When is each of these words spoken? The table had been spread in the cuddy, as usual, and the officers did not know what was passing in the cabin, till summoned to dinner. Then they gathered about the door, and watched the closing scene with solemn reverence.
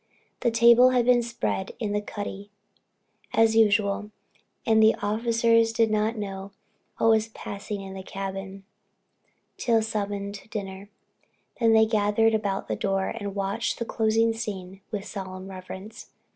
The 0.39 0.49
table 0.49 0.89
had 0.89 1.05
been 1.05 1.21
spread 1.21 1.73
in 1.77 1.91
the 1.93 2.01
cuddy, 2.01 2.49
as 3.33 3.55
usual, 3.55 4.09
and 4.65 4.81
the 4.81 4.95
officers 4.95 5.71
did 5.71 5.91
not 5.91 6.17
know 6.17 6.53
what 6.97 7.11
was 7.11 7.27
passing 7.27 7.81
in 7.81 7.93
the 7.93 8.01
cabin, 8.01 8.63
till 9.57 9.83
summoned 9.83 10.33
to 10.41 10.49
dinner. 10.49 10.89
Then 11.59 11.73
they 11.73 11.85
gathered 11.85 12.33
about 12.33 12.67
the 12.67 12.75
door, 12.75 13.09
and 13.15 13.35
watched 13.35 13.77
the 13.77 13.85
closing 13.85 14.33
scene 14.33 14.81
with 14.89 15.05
solemn 15.05 15.47
reverence. 15.47 16.09